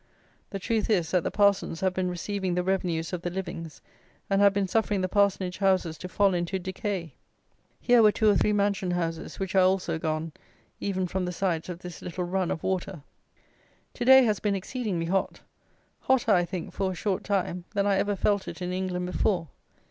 [0.49, 3.83] The truth is, that the parsons have been receiving the revenues of the livings,
[4.31, 7.13] and have been suffering the parsonage houses to fall into decay.
[7.79, 10.31] Here were two or three mansion houses, which are also gone,
[10.79, 13.03] even from the sides of this little run of water.
[13.93, 15.41] To day has been exceedingly hot.
[15.99, 19.49] Hotter, I think, for a short time, than I ever felt it in England before.